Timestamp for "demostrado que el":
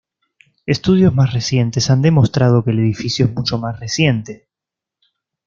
2.01-2.79